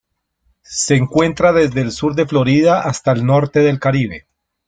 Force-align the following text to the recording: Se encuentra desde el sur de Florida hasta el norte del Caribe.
Se 0.63 0.95
encuentra 0.95 1.53
desde 1.53 1.81
el 1.81 1.91
sur 1.91 2.15
de 2.15 2.25
Florida 2.25 2.81
hasta 2.81 3.11
el 3.11 3.23
norte 3.23 3.59
del 3.59 3.79
Caribe. 3.79 4.25